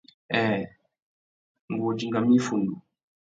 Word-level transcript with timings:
Nhêê... 0.33 0.63
ngu 1.71 1.81
wô 1.83 1.89
dingamú 1.97 2.31
iffundu. 2.37 2.73